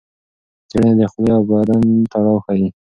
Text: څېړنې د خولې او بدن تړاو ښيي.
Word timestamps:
څېړنې 0.69 0.93
د 0.99 1.01
خولې 1.11 1.31
او 1.37 1.41
بدن 1.49 1.81
تړاو 2.11 2.43
ښيي. 2.45 2.67